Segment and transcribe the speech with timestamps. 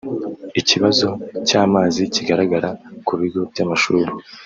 [0.61, 1.07] Ikibazo
[1.47, 2.69] cy’amazi kigarara
[3.05, 4.09] ku bigo by’amashuri